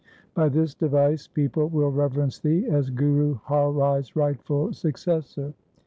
[0.33, 5.53] By this device people will reverence thee as Guru Har Rai's rightful suc cessor.